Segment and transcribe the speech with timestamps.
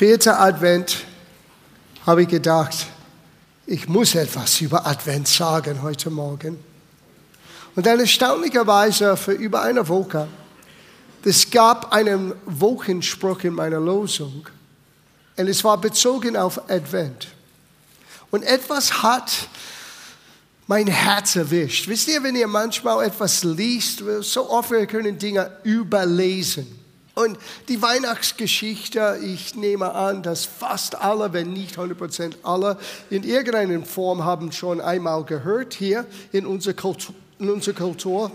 [0.00, 1.04] Vierter Advent
[2.06, 2.86] habe ich gedacht,
[3.66, 6.58] ich muss etwas über Advent sagen heute Morgen.
[7.76, 10.26] Und dann erstaunlicherweise für über eine Woche,
[11.22, 14.48] es gab einen Wochenspruch in meiner Losung
[15.36, 17.28] und es war bezogen auf Advent.
[18.30, 19.30] Und etwas hat
[20.66, 21.88] mein Herz erwischt.
[21.88, 26.79] Wisst ihr, wenn ihr manchmal etwas liest, so oft wir können Dinge überlesen.
[27.20, 27.36] Und
[27.68, 32.78] die Weihnachtsgeschichte, ich nehme an, dass fast alle, wenn nicht 100% alle,
[33.10, 37.14] in irgendeiner Form haben schon einmal gehört hier in unserer Kultur.
[37.38, 38.32] In unserer Kultur.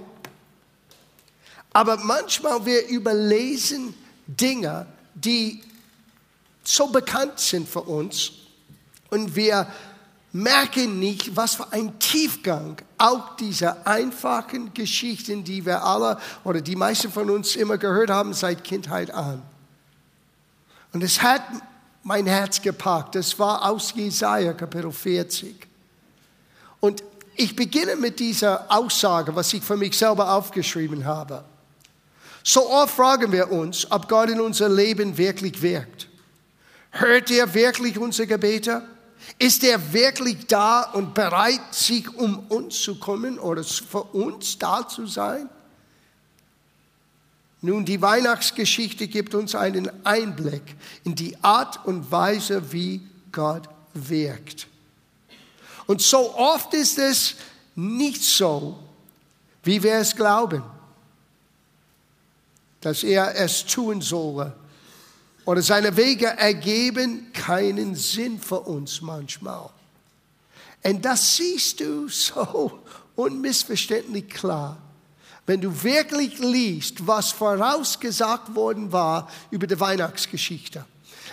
[1.74, 3.96] Aber manchmal wir überlesen
[4.28, 5.64] Dinge, die
[6.64, 8.34] so bekannt sind für uns
[9.10, 9.66] und wir
[10.36, 16.76] merken nicht, was für ein Tiefgang auch diese einfachen Geschichten, die wir alle oder die
[16.76, 19.42] meisten von uns immer gehört haben seit Kindheit an.
[20.92, 21.42] Und es hat
[22.04, 23.16] mein Herz gepackt.
[23.16, 25.56] Das war aus Jesaja Kapitel 40.
[26.82, 27.02] Und
[27.38, 31.46] ich beginne mit dieser Aussage, was ich für mich selber aufgeschrieben habe.
[32.44, 36.10] So oft fragen wir uns, ob Gott in unser Leben wirklich wirkt.
[36.92, 38.84] Hört er wirklich unsere Gebete?
[39.38, 44.88] Ist er wirklich da und bereit, sich um uns zu kommen oder für uns da
[44.88, 45.50] zu sein?
[47.62, 54.68] Nun, die Weihnachtsgeschichte gibt uns einen Einblick in die Art und Weise, wie Gott wirkt.
[55.88, 57.36] Und so oft ist es
[57.76, 58.80] nicht so,
[59.64, 60.64] wie wir es glauben,
[62.82, 64.56] dass er es tun solle
[65.46, 69.70] oder seine Wege ergeben keinen Sinn für uns manchmal.
[70.84, 72.80] Und das siehst du so
[73.16, 74.78] unmissverständlich klar,
[75.46, 80.86] wenn du wirklich liest, was vorausgesagt worden war über die Weihnachtsgeschichte.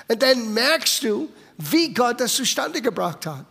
[0.09, 3.47] Und dann merkst du, wie Gott das zustande gebracht hat.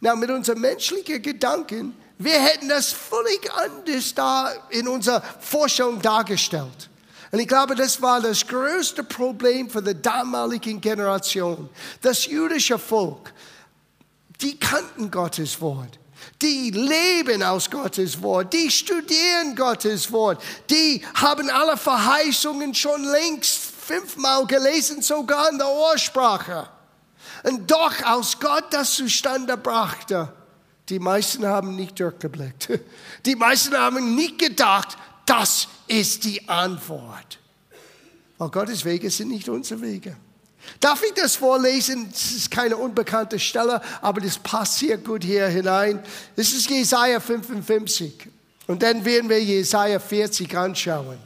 [0.00, 6.88] Na, mit unseren menschlichen Gedanken, wir hätten das völlig anders da in unserer Forschung dargestellt.
[7.36, 11.68] Und ich glaube, das war das größte Problem für die damalige Generation.
[12.00, 13.30] Das jüdische Volk,
[14.40, 15.98] die kannten Gottes Wort.
[16.40, 23.58] Die leben aus Gottes Wort, die studieren Gottes Wort, die haben alle Verheißungen schon längst
[23.86, 26.66] fünfmal gelesen, sogar in der Ursprache.
[27.42, 30.32] Und doch, als Gott das zustande brachte,
[30.88, 32.70] die meisten haben nicht durchgeblickt.
[33.26, 37.38] Die meisten haben nicht gedacht, das ist die Antwort.
[38.38, 40.16] Weil Gottes Wege sind nicht unsere Wege.
[40.80, 42.08] Darf ich das vorlesen?
[42.10, 46.02] Das ist keine unbekannte Stelle, aber das passt sehr gut hier hinein.
[46.34, 48.28] Das ist Jesaja 55.
[48.66, 51.18] Und dann werden wir Jesaja 40 anschauen.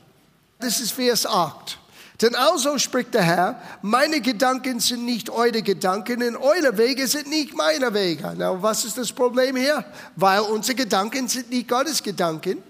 [0.59, 1.79] Das ist Vers 8.
[2.21, 7.29] Denn also spricht der Herr, meine Gedanken sind nicht eure Gedanken und eure Wege sind
[7.29, 8.35] nicht meine Wege.
[8.37, 9.83] Na, was ist das Problem hier?
[10.17, 12.63] Weil unsere Gedanken sind nicht Gottes Gedanken.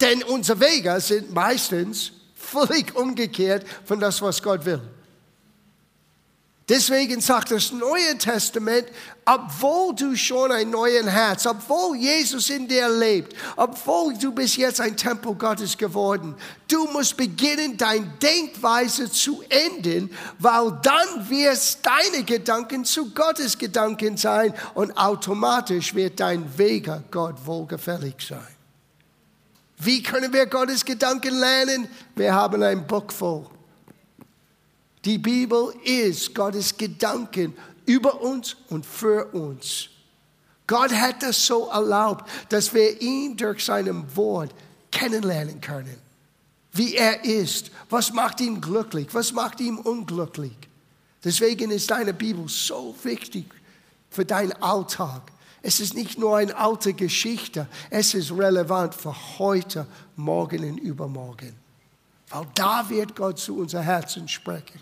[0.00, 4.82] Denn unsere Wege sind meistens völlig umgekehrt von das, was Gott will.
[6.68, 8.88] Deswegen sagt das Neue Testament,
[9.24, 14.80] obwohl du schon ein neues Herz, obwohl Jesus in dir lebt, obwohl du bis jetzt
[14.80, 16.34] ein Tempel Gottes geworden,
[16.66, 24.16] du musst beginnen, deine Denkweise zu ändern, weil dann wird deine Gedanken zu Gottes Gedanken
[24.16, 28.55] sein und automatisch wird dein Wege Gott wohlgefällig sein.
[29.78, 31.88] Wie können wir Gottes Gedanken lernen?
[32.14, 33.46] Wir haben ein Buch voll.
[35.04, 39.88] Die Bibel ist Gottes Gedanken über uns und für uns.
[40.66, 44.52] Gott hat es so erlaubt, dass wir ihn durch seinem Wort
[44.90, 45.96] kennenlernen können.
[46.72, 50.56] Wie er ist, was macht ihn glücklich, was macht ihn unglücklich.
[51.22, 53.46] Deswegen ist deine Bibel so wichtig
[54.10, 55.22] für deinen Alltag.
[55.62, 59.86] Es ist nicht nur eine alte Geschichte, es ist relevant für heute,
[60.16, 61.54] morgen und übermorgen.
[62.30, 64.80] Weil da wird Gott zu unser Herzen sprechen.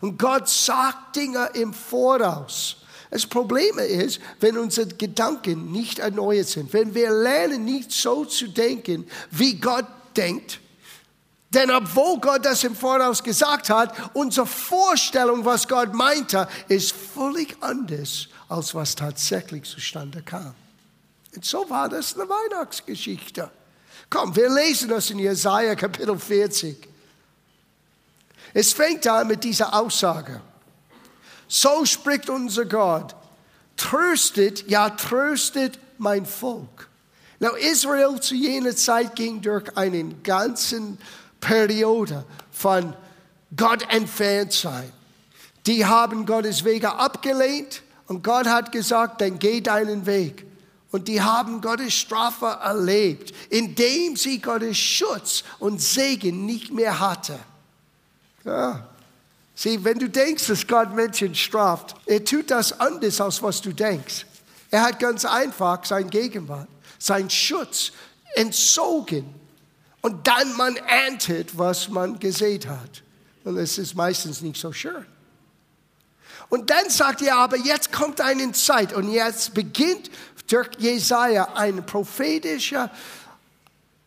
[0.00, 2.76] Und Gott sagt Dinge im Voraus.
[3.10, 8.48] Das Problem ist, wenn unsere Gedanken nicht erneuert sind, wenn wir lernen, nicht so zu
[8.48, 9.86] denken, wie Gott
[10.16, 10.60] denkt,
[11.54, 17.56] denn obwohl Gott das im Voraus gesagt hat, unsere Vorstellung, was Gott meinte, ist völlig
[17.60, 20.54] anders als was tatsächlich zustande kam.
[21.34, 23.50] Und so war das eine Weihnachtsgeschichte.
[24.10, 26.88] Komm, wir lesen das in Jesaja Kapitel 40.
[28.52, 30.40] Es fängt an mit dieser Aussage.
[31.48, 33.14] So spricht unser Gott.
[33.76, 36.88] Tröstet, ja, tröstet mein Volk.
[37.40, 40.96] Now, Israel zu jener Zeit ging durch eine ganze
[41.44, 42.94] Periode von
[43.54, 44.92] Gott entfernt sein
[45.66, 50.46] die haben Gottes Wege abgelehnt und Gott hat gesagt, dann geh deinen Weg.
[50.90, 57.38] Und die haben Gottes Strafe erlebt, indem sie Gottes Schutz und Segen nicht mehr hatte.
[58.44, 58.86] Ja.
[59.56, 63.72] Sieh, wenn du denkst, dass Gott Menschen straft, er tut das anders, als was du
[63.72, 64.26] denkst.
[64.70, 66.68] Er hat ganz einfach sein Gegenwart,
[66.98, 67.92] sein Schutz
[68.34, 69.24] entzogen.
[70.04, 73.02] Und dann man erntet, was man gesät hat.
[73.42, 75.06] Und es ist meistens nicht so schön.
[76.50, 80.10] Und dann sagt er aber, jetzt kommt eine Zeit und jetzt beginnt
[80.46, 82.90] durch Jesaja ein prophetischer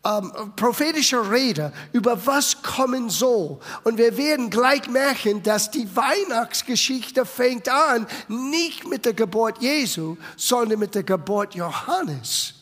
[0.04, 3.58] ähm, prophetische Rede über was kommen soll.
[3.82, 10.16] Und wir werden gleich merken, dass die Weihnachtsgeschichte fängt an, nicht mit der Geburt Jesu,
[10.36, 12.54] sondern mit der Geburt Johannes.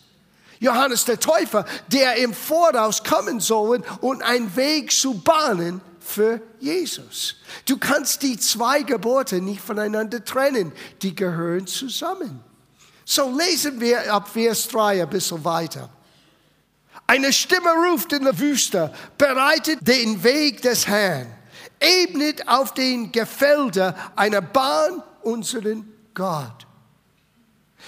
[0.58, 7.36] Johannes der Täufer, der im Voraus kommen soll und einen Weg zu bahnen für Jesus.
[7.66, 10.72] Du kannst die zwei Gebote nicht voneinander trennen,
[11.02, 12.42] die gehören zusammen.
[13.04, 15.90] So lesen wir ab Vers 3 ein bisschen weiter.
[17.06, 21.32] Eine Stimme ruft in der Wüste, bereitet den Weg des Herrn,
[21.78, 26.66] ebnet auf den Gefelder eine Bahn unseren Gott.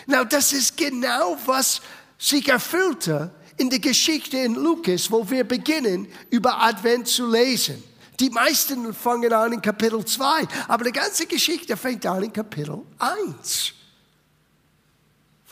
[0.06, 1.80] Now, das ist genau, was
[2.18, 7.82] sich erfüllte in der Geschichte in Lukas, wo wir beginnen, über Advent zu lesen.
[8.20, 12.82] Die meisten fangen an in Kapitel 2, aber die ganze Geschichte fängt an in Kapitel
[12.98, 13.72] 1.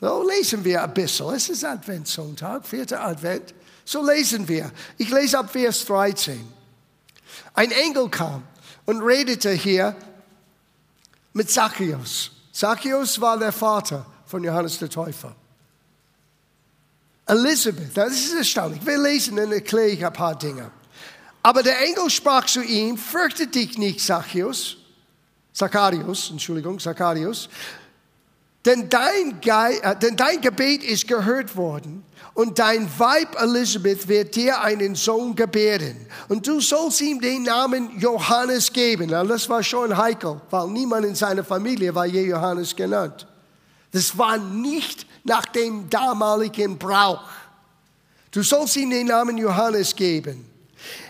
[0.01, 1.33] So lesen wir ein bisschen.
[1.35, 3.55] Es ist Adventssonntag, vierter Advent.
[3.85, 4.71] So lesen wir.
[4.99, 6.47] Ich lese ab Vers 13.
[7.55, 8.43] Ein Engel kam
[8.85, 9.97] und redete hier
[11.33, 12.33] mit Zacchaeus.
[12.53, 15.35] Zacchaeus war der Vater von Johannes der Täufer.
[17.27, 18.85] Elisabeth, das ist erstaunlich.
[18.87, 20.71] Wir lesen und erkläre ich ein paar Dinge.
[21.43, 24.77] Aber der Engel sprach zu ihm, fürchte dich nicht, Zacchaeus,
[25.53, 27.49] Zacharius, Entschuldigung, Zacharius,
[28.65, 34.35] denn dein, Ge äh, denn dein Gebet ist gehört worden und dein Weib Elisabeth wird
[34.35, 35.97] dir einen Sohn gebären.
[36.29, 39.09] Und du sollst ihm den Namen Johannes geben.
[39.11, 43.27] Na, das war schon heikel, weil niemand in seiner Familie war je Johannes genannt.
[43.93, 47.23] Das war nicht nach dem damaligen Brauch.
[48.31, 50.51] Du sollst ihm den Namen Johannes geben.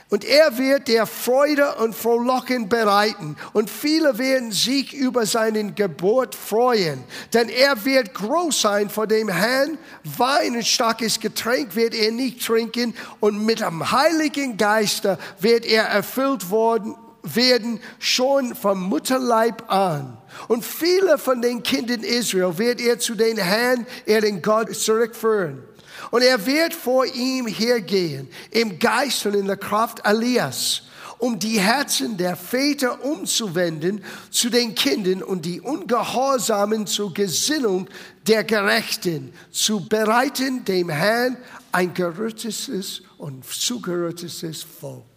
[0.08, 3.36] Und er wird der Freude und Frohlocken bereiten.
[3.52, 7.02] Und viele werden sich über seinen Geburt freuen.
[7.34, 9.76] Denn er wird groß sein vor dem Herrn.
[10.04, 12.94] Wein und starkes Getränk wird er nicht trinken.
[13.18, 16.94] Und mit dem Heiligen Geiste wird er erfüllt worden,
[17.34, 20.18] werden schon vom Mutterleib an.
[20.48, 25.62] Und viele von den Kindern Israel wird er zu den Herrn, er den Gott zurückführen.
[26.10, 30.82] Und er wird vor ihm hergehen, im Geist und in der Kraft Elias,
[31.18, 37.88] um die Herzen der Väter umzuwenden zu den Kindern und die Ungehorsamen zur Gesinnung
[38.26, 41.38] der Gerechten, zu bereiten dem Herrn
[41.72, 45.15] ein gerüttetes und zugerüttetes Volk.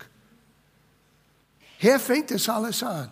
[1.81, 3.09] Hier fängt es alles an.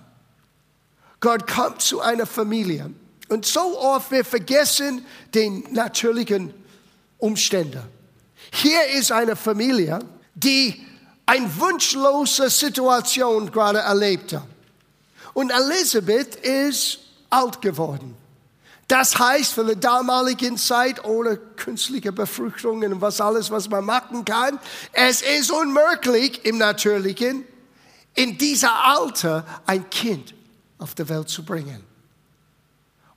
[1.21, 2.91] Gott kommt zu einer Familie.
[3.29, 6.53] Und so oft wir vergessen den natürlichen
[7.17, 7.81] Umstände.
[8.51, 9.99] Hier ist eine Familie,
[10.35, 10.85] die
[11.25, 14.41] eine wunschlose Situation gerade erlebte.
[15.33, 16.99] Und Elisabeth ist
[17.29, 18.17] alt geworden.
[18.89, 24.25] Das heißt, für die damalige Zeit ohne künstliche Befruchtungen und was alles, was man machen
[24.25, 24.59] kann,
[24.91, 27.45] es ist unmöglich im Natürlichen,
[28.17, 30.33] in dieser Alter ein Kind
[30.79, 31.83] auf die Welt zu bringen.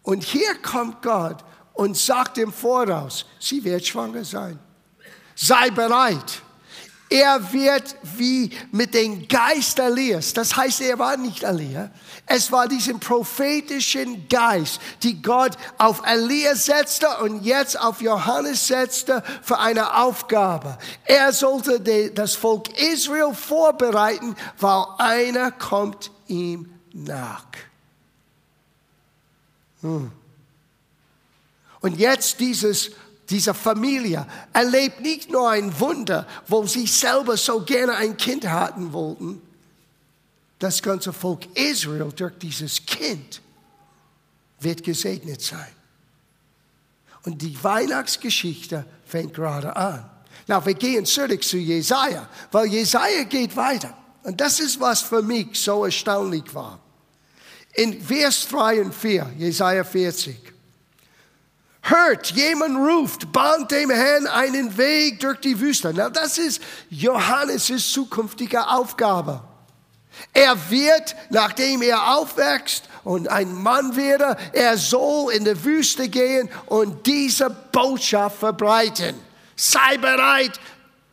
[0.03, 1.39] Und hier kommt Gott
[1.73, 4.59] und sagt im Voraus, sie wird schwanger sein.
[5.35, 6.43] Sei bereit.
[7.13, 11.91] Er wird wie mit dem Geist Elias, das heißt, er war nicht Elia,
[12.25, 19.25] es war diesen prophetischen Geist, die Gott auf Elias setzte und jetzt auf Johannes setzte
[19.43, 20.79] für eine Aufgabe.
[21.05, 21.81] Er sollte
[22.13, 27.45] das Volk Israel vorbereiten, weil einer kommt ihm nach.
[29.81, 30.13] Hm.
[31.81, 32.93] Und jetzt dieses,
[33.31, 38.93] diese Familie erlebt nicht nur ein Wunder, wo sie selber so gerne ein Kind hatten
[38.93, 39.41] wollten.
[40.59, 43.41] Das ganze Volk Israel durch dieses Kind
[44.59, 45.73] wird gesegnet sein.
[47.25, 50.11] Und die Weihnachtsgeschichte fängt gerade an.
[50.47, 53.97] Na, wir gehen zurück zu Jesaja, weil Jesaja geht weiter.
[54.23, 56.81] Und das ist, was für mich so erstaunlich war.
[57.75, 60.60] In Vers 3 und 4, Jesaja 40.
[61.91, 65.93] Hört, jemand ruft, bahnt dem Herrn einen Weg durch die Wüste.
[65.93, 69.43] Na, das ist Johannes' zukünftige Aufgabe.
[70.33, 74.37] Er wird, nachdem er aufwächst und ein Mann werde.
[74.53, 79.17] Er soll in die Wüste gehen und diese Botschaft verbreiten.
[79.57, 80.61] Sei bereit,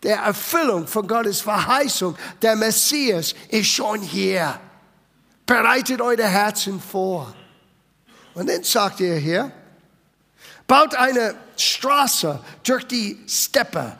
[0.03, 2.15] der Erfüllung von Gottes Verheißung.
[2.43, 4.59] Der Messias ist schon hier.
[5.47, 7.33] Bereitet eure Herzen vor.
[8.35, 9.51] Und dann sagt er hier,
[10.67, 13.97] baut eine Straße durch die Steppe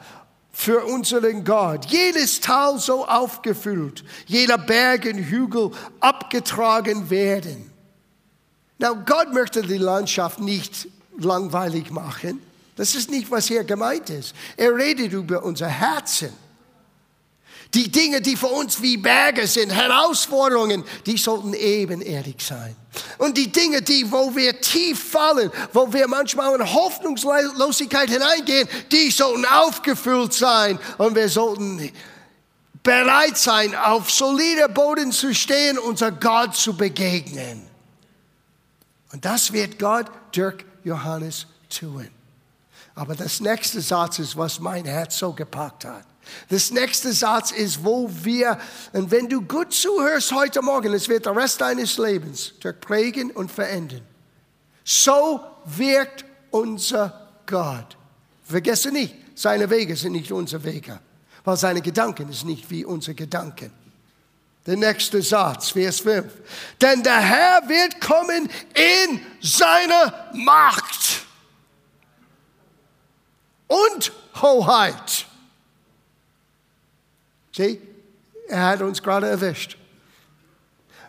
[0.52, 1.86] für unseren Gott.
[1.86, 5.70] Jedes Tal so aufgefüllt, jeder Berg und Hügel
[6.00, 7.70] abgetragen werden.
[8.78, 12.40] Na, Gott möchte die Landschaft nicht langweilig machen.
[12.76, 14.34] Das ist nicht, was hier gemeint ist.
[14.56, 16.32] Er redet über unser Herzen.
[17.74, 22.74] Die Dinge, die für uns wie Berge sind, Herausforderungen, die sollten ebenerdig sein.
[23.18, 29.10] Und die Dinge, die, wo wir tief fallen, wo wir manchmal in Hoffnungslosigkeit hineingehen, die
[29.10, 30.78] sollten aufgefüllt sein.
[30.96, 31.92] Und wir sollten
[32.82, 37.68] bereit sein, auf solider Boden zu stehen, unser Gott zu begegnen.
[39.12, 42.08] Und das wird Gott durch Johannes tun.
[42.94, 46.07] Aber das nächste Satz ist, was mein Herz so gepackt hat.
[46.48, 48.58] Das nächste Satz ist, wo wir,
[48.92, 53.50] und wenn du gut zuhörst heute Morgen, es wird der Rest deines Lebens durchprägen und
[53.50, 54.02] verändern.
[54.84, 57.96] So wirkt unser Gott.
[58.44, 61.00] Vergesse nicht, seine Wege sind nicht unsere Wege,
[61.44, 63.70] weil seine Gedanken sind nicht wie unsere Gedanken.
[64.66, 66.26] Der nächste Satz, Vers 5.
[66.80, 71.22] Denn der Herr wird kommen in seiner Macht
[73.66, 75.26] und Hoheit.
[77.52, 77.80] Sieh,
[78.48, 79.76] er hat uns gerade erwischt.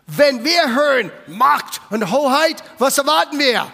[0.08, 3.68] Wenn wir hören Macht und Hoheit, was erwarten wir?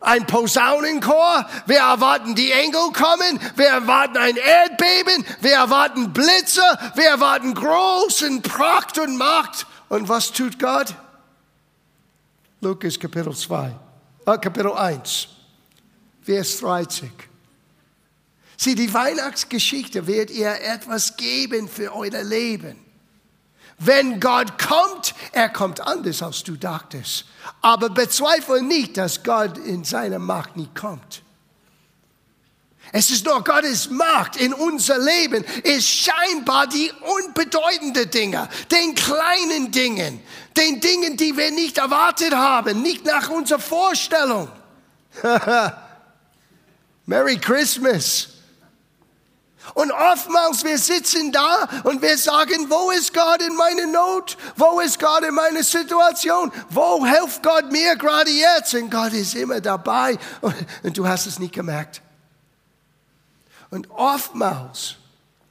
[0.00, 1.46] Ein Posaunenchor?
[1.66, 3.38] Wir erwarten die Engel kommen?
[3.56, 5.24] Wir erwarten ein Erdbeben?
[5.40, 6.62] Wir erwarten Blitze?
[6.94, 9.66] Wir erwarten großen Pracht und Macht?
[9.88, 10.94] Und was tut Gott?
[12.62, 13.74] Lukas Kapitel 2,
[14.24, 15.28] äh, Kapitel 1,
[16.22, 17.10] Vers 30.
[18.62, 22.76] Sieh, die Weihnachtsgeschichte wird ihr etwas geben für euer Leben.
[23.76, 27.24] Wenn Gott kommt, er kommt anders, als du dachtest.
[27.60, 31.22] Aber bezweifle nicht, dass Gott in seiner Macht nicht kommt.
[32.92, 36.92] Es ist nur Gottes Macht in unser Leben, ist scheinbar die
[37.24, 40.20] unbedeutenden Dinge, den kleinen Dingen,
[40.56, 44.48] den Dingen, die wir nicht erwartet haben, nicht nach unserer Vorstellung.
[47.06, 48.31] Merry Christmas.
[49.74, 54.36] Und oftmals wir sitzen da und wir sagen, wo ist Gott in meiner Not?
[54.56, 56.52] Wo ist Gott in meiner Situation?
[56.68, 58.74] Wo hilft Gott mir gerade jetzt?
[58.74, 60.18] Und Gott ist immer dabei
[60.82, 62.02] und du hast es nicht gemerkt.
[63.70, 64.96] Und oftmals,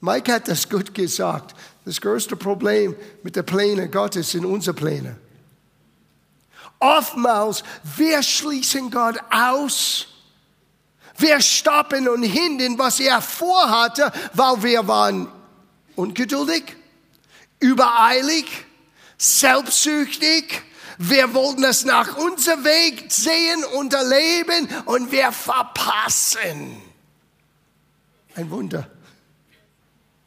[0.01, 5.18] Mike hat das gut gesagt, das größte Problem mit den Plänen Gottes sind unsere Pläne.
[6.80, 10.08] Oftmals, wir schließen Gott aus
[11.21, 15.27] wir stoppen und hindern, was er vorhatte, weil wir waren
[15.95, 16.75] ungeduldig,
[17.59, 18.45] übereilig,
[19.17, 20.61] selbstsüchtig.
[20.97, 26.81] Wir wollten es nach unserem Weg sehen und erleben und wir verpassen.
[28.35, 28.89] Ein Wunder.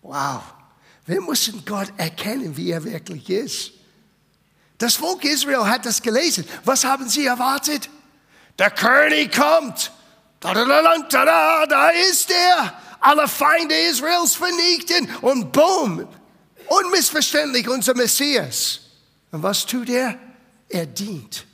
[0.03, 0.43] Wow.
[1.07, 3.73] Wir müssen Gott erkennen, wie er wirklich ist.
[4.79, 6.45] Das Volk Israel hat das gelesen.
[6.65, 7.89] Was haben sie erwartet?
[8.59, 9.93] Der König kommt.
[10.45, 12.75] Da, ist er.
[13.01, 16.07] Alle Feinde Israels vernichten und boom,
[16.67, 18.81] unmissverständlich unser Messias.
[19.31, 20.19] Und was tut er?
[20.69, 21.47] Er dient.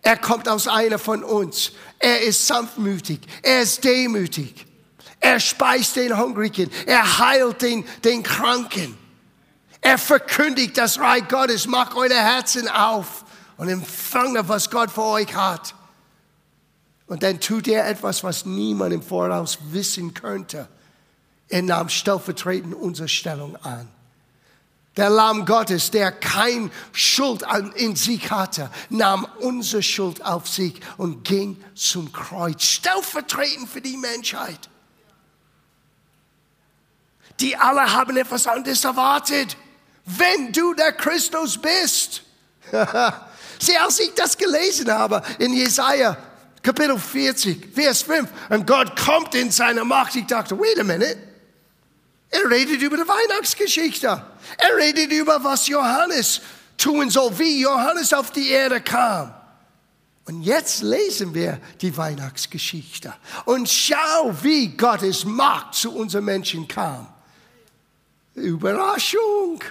[0.00, 1.72] Er kommt aus einer von uns.
[1.98, 3.20] Er ist sanftmütig.
[3.42, 4.66] Er ist demütig.
[5.20, 6.70] Er speist den Hungrigen.
[6.86, 8.98] Er heilt den, den Kranken.
[9.80, 11.66] Er verkündigt das Reich Gottes.
[11.66, 13.24] Macht eure Herzen auf
[13.56, 15.74] und empfange, was Gott für euch hat.
[17.06, 20.68] Und dann tut er etwas, was niemand im Voraus wissen könnte.
[21.48, 23.88] Er nahm stellvertretend unsere Stellung an.
[24.96, 27.44] Der Lamm Gottes, der kein Schuld
[27.76, 33.96] in sich hatte, nahm unsere Schuld auf sich und ging zum Kreuz, stellvertretend für die
[33.96, 34.68] Menschheit.
[37.40, 39.56] Die alle haben etwas anderes erwartet.
[40.04, 42.22] Wenn du der Christus bist.
[43.58, 46.16] Sieh, als ich das gelesen habe in Jesaja
[46.62, 48.28] Kapitel 40, Vers 5.
[48.50, 50.14] Und Gott kommt in seine Macht.
[50.14, 51.18] Ich dachte, wait a minute.
[52.30, 54.06] Er redet über die Weihnachtsgeschichte.
[54.06, 56.40] Er redet über, was Johannes
[56.78, 59.34] tun soll, wie Johannes auf die Erde kam.
[60.24, 63.12] Und jetzt lesen wir die Weihnachtsgeschichte
[63.44, 67.08] und schau, wie Gottes Macht zu unseren Menschen kam.
[68.34, 69.62] Überraschung.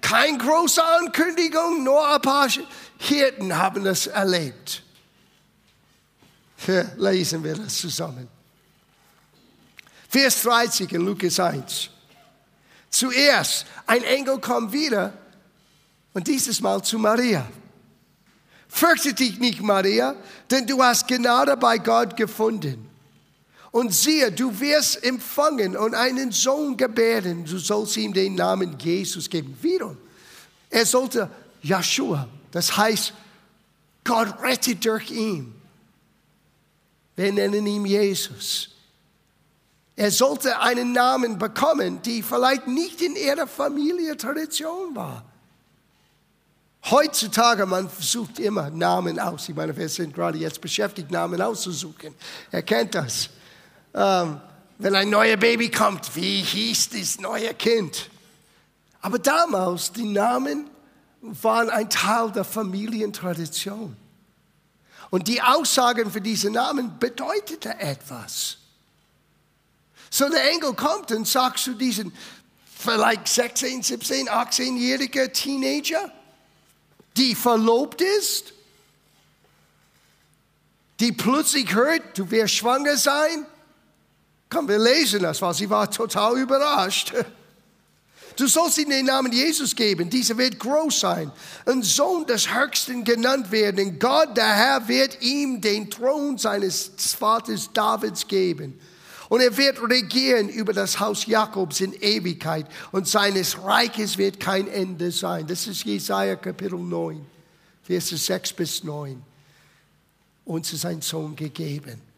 [0.00, 2.48] Keine große Ankündigung, nur ein paar
[2.98, 4.82] Hirten haben das erlebt.
[6.96, 8.28] Lesen wir das zusammen.
[10.08, 11.90] Vers 30 in Lukas 1.
[12.90, 15.12] Zuerst, ein Engel kommt wieder
[16.12, 17.46] und dieses Mal zu Maria.
[18.68, 20.16] Fürchte dich nicht, Maria,
[20.50, 22.88] denn du hast Gnade bei Gott gefunden.
[23.72, 27.44] Und siehe, du wirst empfangen und einen Sohn gebären.
[27.44, 29.56] Du sollst ihm den Namen Jesus geben.
[29.62, 29.96] Wiederum,
[30.68, 31.30] er sollte
[31.62, 33.12] Joshua, das heißt,
[34.02, 35.59] Gott rettet durch ihn.
[37.16, 38.70] Wir nennen ihn Jesus.
[39.96, 45.24] Er sollte einen Namen bekommen, die vielleicht nicht in ihrer Familie Tradition war.
[46.90, 49.48] Heutzutage, man sucht immer Namen aus.
[49.48, 52.14] Ich meine, wir sind gerade jetzt beschäftigt, Namen auszusuchen.
[52.50, 53.28] Er kennt das.
[53.92, 54.40] Ähm,
[54.78, 58.08] wenn ein neues Baby kommt, wie hieß das neue Kind?
[59.02, 60.70] Aber damals, die Namen
[61.20, 63.94] waren ein Teil der Familientradition.
[65.10, 68.58] Und die Aussagen für diese Namen bedeuteten etwas.
[70.08, 72.12] So der Engel kommt und sagt zu diesen
[72.76, 76.10] vielleicht 16, 17, 18-jährigen Teenager,
[77.16, 78.52] die verlobt ist,
[81.00, 83.46] die plötzlich hört, du wirst schwanger sein.
[84.48, 87.14] Komm, wir lesen das, weil sie war total überrascht.
[88.36, 90.08] Du sollst ihm den Namen Jesus geben.
[90.08, 91.32] Dieser wird groß sein.
[91.66, 93.98] Ein Sohn des Höchsten genannt werden.
[93.98, 98.78] Gott, der Herr, wird ihm den Thron seines Vaters Davids geben.
[99.28, 102.66] Und er wird regieren über das Haus Jakobs in Ewigkeit.
[102.90, 105.46] Und seines Reiches wird kein Ende sein.
[105.46, 107.24] Das ist Jesaja Kapitel 9,
[107.84, 109.22] Verse 6 bis 9.
[110.44, 112.09] Uns ist ein Sohn gegeben.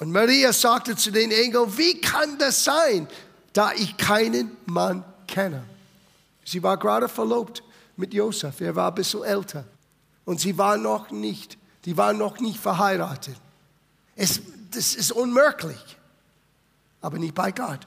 [0.00, 3.06] Und Maria sagte zu den Engeln, wie kann das sein,
[3.52, 5.62] da ich keinen Mann kenne?
[6.44, 7.62] Sie war gerade verlobt
[7.96, 9.64] mit Josef, er war ein bisschen älter.
[10.24, 13.36] Und sie war noch nicht die waren noch nicht verheiratet.
[14.16, 15.96] Es, das ist unmöglich,
[17.00, 17.86] aber nicht bei Gott.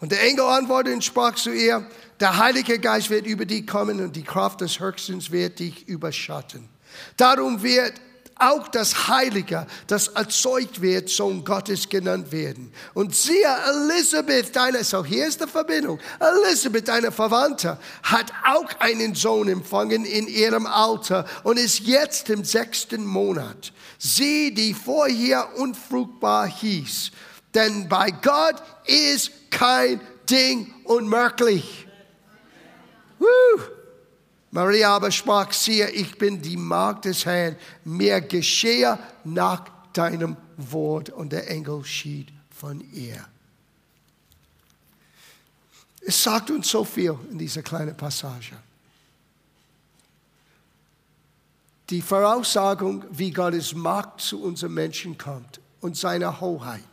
[0.00, 1.86] Und der Engel antwortete und sprach zu ihr,
[2.18, 6.68] der Heilige Geist wird über dich kommen und die Kraft des Höchsten wird dich überschatten.
[7.16, 8.00] Darum wird
[8.40, 12.72] auch das Heilige, das erzeugt wird, Sohn Gottes genannt werden.
[12.94, 19.14] Und siehe, Elisabeth, deine, so hier ist die Verbindung, Elisabeth, deine Verwandte, hat auch einen
[19.14, 23.72] Sohn empfangen in ihrem Alter und ist jetzt im sechsten Monat.
[23.98, 27.10] Sie, die vorher unfruchtbar hieß.
[27.54, 31.86] Denn bei Gott ist kein Ding unmöglich.
[33.18, 33.79] Woo!
[34.52, 41.10] Maria aber sprach, siehe, ich bin die Magd des Herrn, mir geschehe nach deinem Wort.
[41.10, 43.24] Und der Engel schied von ihr.
[46.00, 48.56] Es sagt uns so viel in dieser kleinen Passage.
[51.90, 56.84] Die Voraussagung, wie Gottes Macht zu unseren Menschen kommt und seine Hoheit,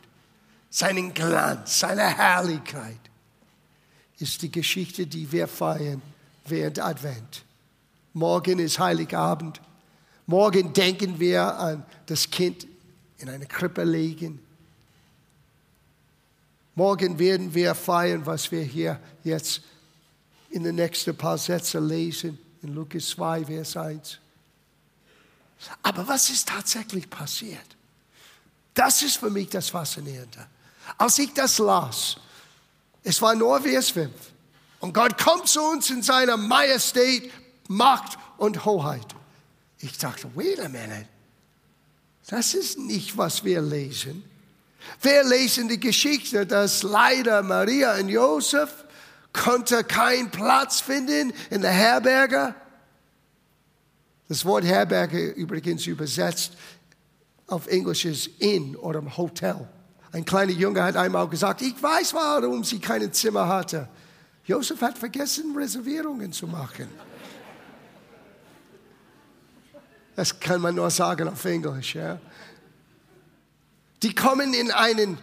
[0.70, 2.98] seinen Glanz, seine Herrlichkeit,
[4.18, 6.02] ist die Geschichte, die wir feiern
[6.44, 7.44] während Advent.
[8.18, 9.60] Morgen ist Heiligabend.
[10.26, 12.66] Morgen denken wir an das Kind
[13.18, 14.40] in eine Krippe legen.
[16.74, 19.62] Morgen werden wir feiern, was wir hier jetzt
[20.50, 24.18] in den nächsten paar Sätzen lesen, in Lukas 2, Vers 1.
[25.84, 27.76] Aber was ist tatsächlich passiert?
[28.74, 30.44] Das ist für mich das Faszinierende.
[30.96, 32.16] Als ich das las,
[33.04, 34.10] es war nur Vers 5.
[34.80, 37.30] Und Gott kommt zu uns in seiner Majestät
[37.68, 39.06] Macht und Hoheit.
[39.78, 41.06] Ich dachte, wait a minute.
[42.28, 44.24] Das ist nicht, was wir lesen.
[45.00, 48.84] Wir lesen die Geschichte, dass leider Maria und Josef
[49.32, 52.54] konnte keinen Platz finden in der Herberge.
[54.28, 56.52] Das Wort Herberge übrigens übersetzt
[57.48, 59.66] auf Englisch ist Inn oder Hotel.
[60.12, 63.88] Ein kleiner Junge hat einmal gesagt, ich weiß, warum sie kein Zimmer hatte.
[64.44, 66.88] Josef hat vergessen, Reservierungen zu machen.
[70.18, 71.94] Das kann man nur sagen auf Englisch.
[71.94, 72.18] Ja.
[74.02, 75.16] Die kommen in einen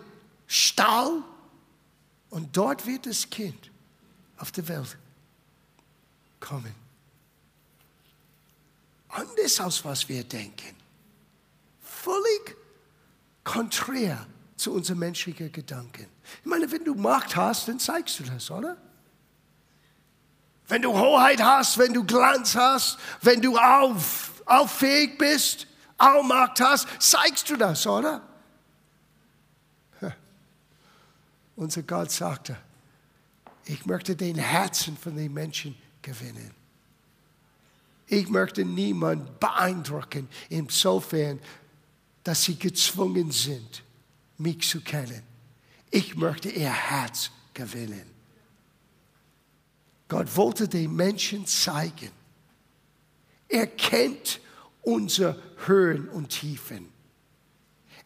[0.48, 1.22] Stall
[2.30, 3.72] und dort wird das Kind
[4.38, 4.98] auf die Welt
[6.40, 6.74] kommen.
[9.10, 10.74] Anders als was wir denken.
[11.82, 12.56] Völlig
[13.44, 16.08] konträr zu unseren menschlichen Gedanken.
[16.40, 18.78] Ich meine, wenn du Macht hast, dann zeigst du das, oder?
[20.70, 26.60] Wenn du Hoheit hast, wenn du Glanz hast, wenn du auf auch fähig bist, Allmacht
[26.60, 28.22] hast, zeigst du das, oder?
[31.56, 32.58] Unser Gott sagte,
[33.66, 36.52] ich möchte den Herzen von den Menschen gewinnen.
[38.08, 41.40] Ich möchte niemanden beeindrucken, insofern,
[42.24, 43.84] dass sie gezwungen sind,
[44.38, 45.24] mich zu kennen.
[45.90, 48.06] Ich möchte ihr Herz gewinnen.
[50.08, 52.12] Gott wollte den Menschen zeigen,
[53.56, 54.42] er kennt
[54.82, 56.90] unsere Höhen und Tiefen.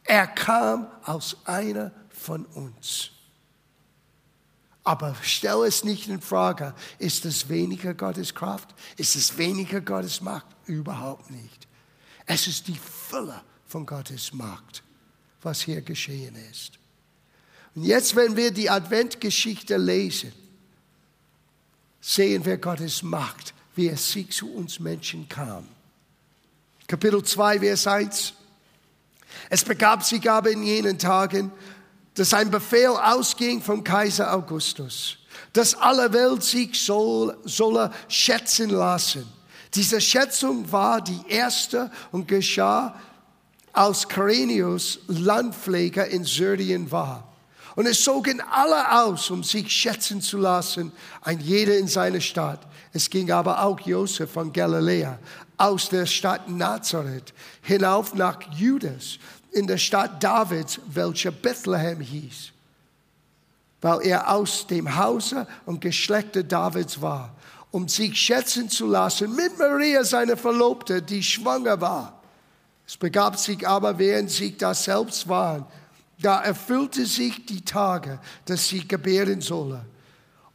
[0.03, 3.09] Er kam aus einer von uns.
[4.83, 8.75] Aber stell es nicht in Frage, ist es weniger Gottes Kraft?
[8.95, 10.45] Ist es weniger Gottes Macht?
[10.65, 11.67] Überhaupt nicht.
[12.27, 14.83] Es ist die Fülle von Gottes Macht,
[15.41, 16.73] was hier geschehen ist.
[17.73, 20.31] Und jetzt, wenn wir die Adventgeschichte lesen,
[22.01, 25.65] sehen wir Gottes Macht, wie es sich zu uns Menschen kam.
[26.85, 28.33] Kapitel 2, Vers 1.
[29.49, 31.49] Es begab sich aber in jenen Tagen,
[32.13, 35.15] dass ein Befehl ausging vom Kaiser Augustus,
[35.53, 39.25] dass alle Welt sich soll, solle schätzen lassen.
[39.73, 42.99] Diese Schätzung war die erste und geschah,
[43.71, 47.29] als Karenius Landpfleger in Syrien war.
[47.77, 52.59] Und es zogen alle aus, um sich schätzen zu lassen, ein jeder in seine Stadt.
[52.91, 55.19] Es ging aber auch Josef von Galiläa
[55.57, 59.19] aus der Stadt Nazareth hinauf nach Judas
[59.51, 62.51] in der Stadt Davids, welche Bethlehem hieß,
[63.81, 67.35] weil er aus dem Hause und Geschlechte Davids war,
[67.71, 72.21] um sich schätzen zu lassen mit Maria, seine Verlobte, die schwanger war.
[72.87, 75.65] Es begab sich aber, während sie da selbst waren,
[76.19, 79.85] da erfüllte sich die Tage, dass sie gebären solle.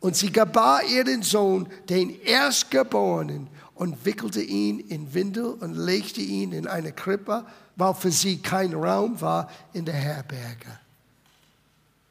[0.05, 6.53] Und sie gebar ihren Sohn, den Erstgeborenen, und wickelte ihn in Windel und legte ihn
[6.53, 10.79] in eine Krippe, weil für sie kein Raum war in der Herberge.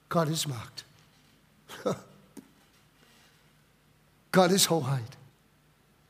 [0.09, 0.85] Gottes Macht.
[4.31, 5.17] Gottes Hoheit.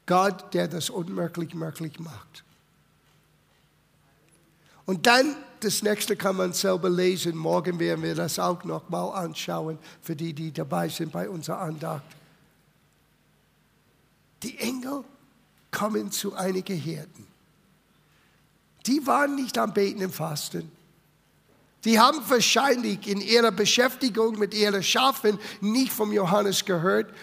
[0.05, 2.45] Gott, der das unmöglich möglich macht.
[4.85, 7.37] Und dann, das nächste kann man selber lesen.
[7.37, 12.03] Morgen werden wir das auch nochmal anschauen, für die, die dabei sind bei unserer Andacht.
[14.43, 15.03] Die Engel
[15.71, 17.33] kommen zu einigen Hirten
[18.85, 20.71] die waren nicht am Beten im Fasten.
[21.85, 27.13] Die haben wahrscheinlich in ihrer Beschäftigung mit ihren Schafen nicht vom Johannes gehört.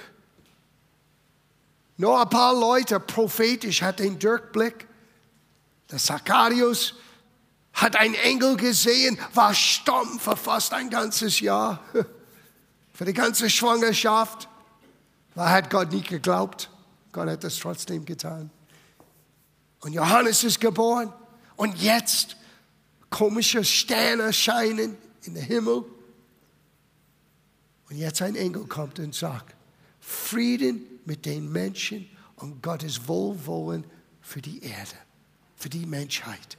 [1.97, 4.87] Nur ein paar Leute prophetisch hat den Durchblick.
[5.91, 6.95] Der Zacharias
[7.73, 11.83] hat einen Engel gesehen, war stumm für fast ein ganzes Jahr.
[12.93, 14.47] Für die ganze Schwangerschaft.
[15.35, 16.69] Da hat Gott nicht geglaubt.
[17.13, 18.51] Gott hat das trotzdem getan.
[19.81, 21.11] Und Johannes ist geboren.
[21.57, 22.37] Und jetzt
[23.09, 25.85] komische Sterne scheinen in den Himmel.
[27.89, 29.55] Und jetzt ein Engel kommt und sagt,
[29.99, 33.85] Frieden mit den Menschen und Gottes Wohlwollen
[34.21, 34.97] für die Erde,
[35.57, 36.57] für die Menschheit.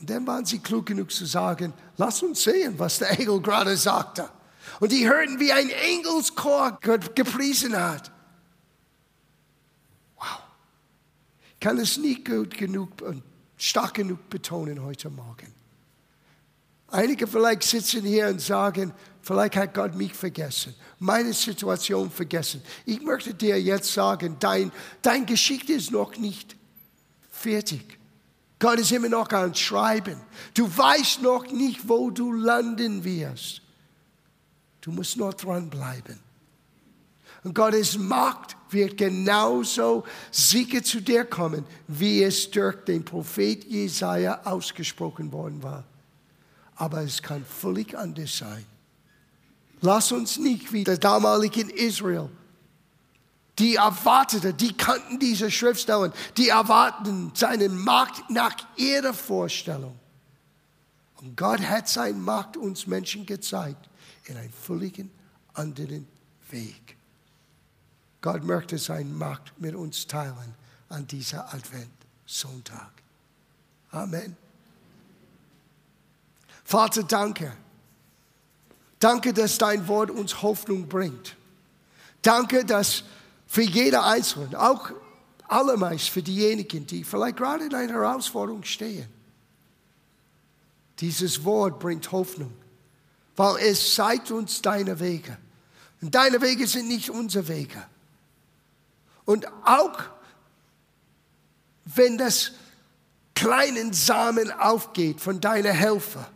[0.00, 3.76] Und dann waren sie klug genug zu sagen, lass uns sehen, was der Engel gerade
[3.76, 4.28] sagte.
[4.80, 8.12] Und die hörten, wie ein Engelschor Gott gepriesen hat.
[11.60, 13.22] kann es nicht gut genug und
[13.56, 15.52] stark genug betonen heute Morgen.
[16.88, 22.62] Einige vielleicht sitzen hier und sagen, vielleicht hat Gott mich vergessen, meine Situation vergessen.
[22.86, 26.56] Ich möchte dir jetzt sagen, dein, dein Geschichte ist noch nicht
[27.30, 27.97] fertig.
[28.58, 30.20] Gott ist immer noch am Schreiben.
[30.54, 33.62] Du weißt noch nicht, wo du landen wirst.
[34.80, 36.18] Du musst noch dranbleiben.
[37.44, 44.40] Und Gottes Macht wird genauso sicher zu dir kommen, wie es durch den Prophet Jesaja
[44.44, 45.84] ausgesprochen worden war.
[46.74, 48.64] Aber es kann völlig anders sein.
[49.80, 52.28] Lass uns nicht wie der damaligen Israel,
[53.58, 59.98] die erwartete, die kannten diese Schriftstellen, die erwarteten seinen Macht nach ihrer Vorstellung.
[61.16, 63.88] Und Gott hat seine Macht uns Menschen gezeigt
[64.26, 65.04] in einem völlig
[65.54, 66.06] anderen
[66.50, 66.96] Weg.
[68.20, 70.54] Gott möchte seine Macht mit uns teilen
[70.88, 72.90] an dieser Adventssonntag.
[73.90, 74.36] Amen.
[76.64, 77.56] Vater, danke.
[78.98, 81.36] Danke, dass dein Wort uns Hoffnung bringt.
[82.22, 83.04] Danke, dass
[83.48, 84.90] für jeder Einzelne, auch
[85.48, 89.08] allermeist für diejenigen, die vielleicht gerade in einer Herausforderung stehen,
[91.00, 92.52] dieses Wort bringt Hoffnung,
[93.34, 95.36] weil es zeigt uns deine Wege.
[96.00, 97.84] Und deine Wege sind nicht unsere Wege.
[99.24, 99.98] Und auch
[101.86, 102.52] wenn das
[103.34, 106.28] kleinen Samen aufgeht von deiner Helfer,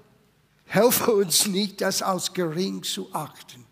[0.64, 3.66] Helfe uns nicht, das als gering zu achten.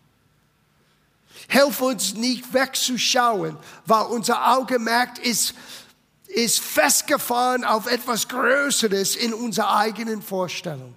[1.51, 5.53] Helfe uns nicht wegzuschauen, weil unser Augenmerk ist,
[6.27, 10.95] ist festgefahren auf etwas Größeres in unserer eigenen Vorstellung.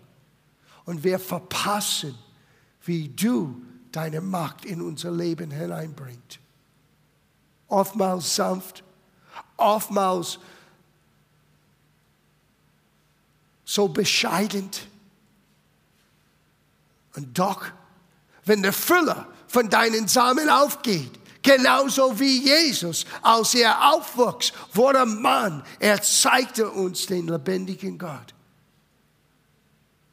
[0.84, 2.16] Und wir verpassen,
[2.84, 6.38] wie du deine Macht in unser Leben hineinbringst.
[7.66, 8.84] Oftmals sanft,
[9.56, 10.38] oftmals
[13.64, 14.70] so bescheiden.
[17.16, 17.66] Und doch,
[18.44, 25.62] wenn der Füller von deinen Samen aufgeht, genauso wie Jesus, als er aufwuchs, wurde Mann,
[25.78, 28.34] er zeigte uns den lebendigen Gott.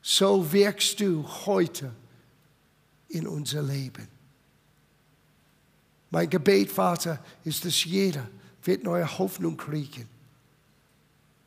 [0.04, 1.92] So wirkst du heute
[3.08, 4.08] in unser Leben.
[6.12, 8.28] Mein Gebet, Vater, ist, dass jeder
[8.62, 10.08] wird neue Hoffnung kriegen.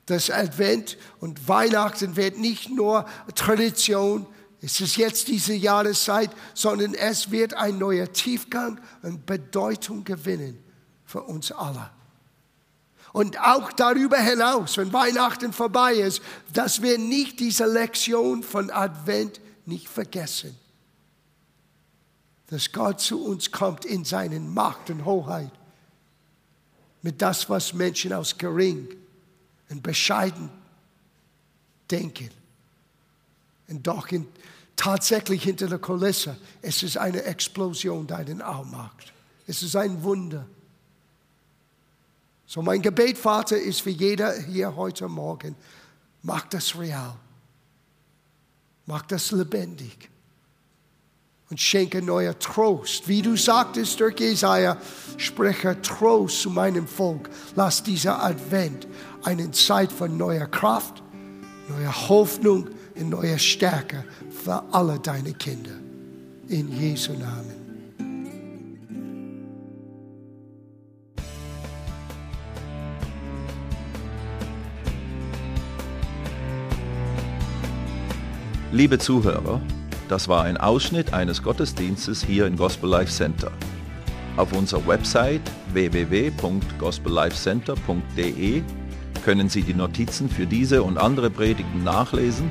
[0.07, 4.27] Das Advent und Weihnachten wird nicht nur Tradition,
[4.65, 10.59] es ist jetzt diese Jahreszeit, sondern es wird ein neuer Tiefgang und Bedeutung gewinnen
[11.05, 11.91] für uns alle.
[13.13, 16.23] Und auch darüber hinaus, wenn Weihnachten vorbei ist,
[16.55, 20.57] dass wir nicht diese Lektion von Advent nicht vergessen.
[22.47, 25.53] Dass Gott zu uns kommt in seinen Macht und Hoheit.
[27.03, 28.89] Mit das, was Menschen aus gering
[29.69, 30.49] und bescheiden
[31.91, 32.31] denken.
[33.69, 34.27] Und doch in,
[34.77, 39.13] tatsächlich hinter der Kulisse, es ist eine Explosion deinen Allmacht.
[39.47, 40.47] Es ist ein Wunder.
[42.47, 45.57] So mein Gebet, Vater, ist für jeder hier heute Morgen,
[46.23, 47.17] mach das real.
[48.87, 50.11] Mach das lebendig.
[51.51, 53.07] Und schenke neuer Trost.
[53.09, 54.77] Wie du sagtest durch Jesaja,
[55.17, 57.31] spreche Trost zu meinem Volk.
[57.55, 58.87] Lass dieser Advent
[59.23, 61.03] eine Zeit von neuer Kraft,
[61.69, 65.71] neuer Hoffnung und neuer Stärke für alle deine Kinder.
[66.49, 67.63] In Jesu Namen.
[78.73, 79.61] Liebe Zuhörer,
[80.09, 83.53] das war ein Ausschnitt eines Gottesdienstes hier im Gospel Life Center.
[84.37, 88.63] Auf unserer Website www.gospellifecenter.de
[89.25, 92.51] können Sie die Notizen für diese und andere Predigten nachlesen